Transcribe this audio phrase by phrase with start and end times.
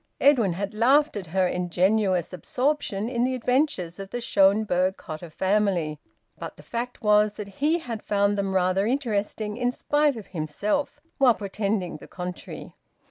[0.19, 5.99] Edwin had laughed at her ingenuous absorption in the adventures of the Schonberg Cotta family,
[6.39, 10.99] but the fact was that he had found them rather interesting, in spite of himself,
[11.19, 12.75] while pretending the contrary.